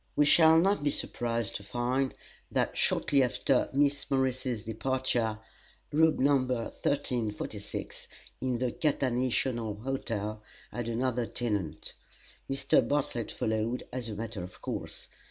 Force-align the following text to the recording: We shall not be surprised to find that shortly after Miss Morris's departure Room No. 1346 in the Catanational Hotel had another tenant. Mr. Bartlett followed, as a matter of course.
We 0.15 0.25
shall 0.25 0.57
not 0.57 0.81
be 0.83 0.89
surprised 0.89 1.55
to 1.57 1.63
find 1.63 2.15
that 2.49 2.75
shortly 2.75 3.21
after 3.21 3.69
Miss 3.71 4.09
Morris's 4.09 4.63
departure 4.63 5.37
Room 5.91 6.15
No. 6.17 6.37
1346 6.37 8.07
in 8.41 8.57
the 8.57 8.71
Catanational 8.71 9.83
Hotel 9.83 10.41
had 10.71 10.87
another 10.87 11.27
tenant. 11.27 11.93
Mr. 12.49 12.81
Bartlett 12.87 13.31
followed, 13.31 13.83
as 13.93 14.09
a 14.09 14.15
matter 14.15 14.41
of 14.41 14.59
course. 14.63 15.07